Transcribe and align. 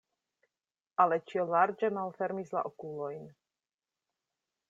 Aleĉjo 1.05 1.43
larĝe 1.51 1.91
malfermis 1.99 2.51
la 2.57 2.65
okulojn. 2.71 3.29